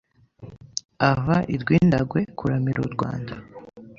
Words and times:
Ava 1.09 1.37
i 1.53 1.55
Rwindagwe 1.61 2.19
kuramira 2.37 2.79
u 2.87 2.89
Rwanda 2.95 3.33